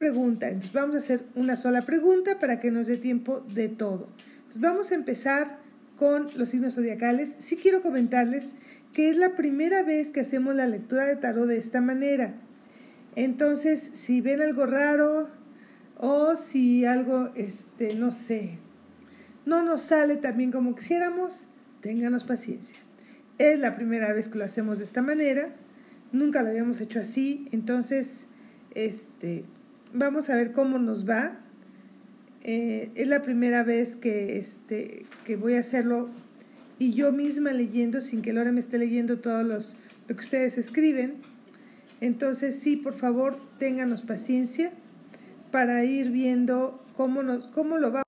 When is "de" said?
3.40-3.68, 11.04-11.16, 11.46-11.58, 24.78-24.84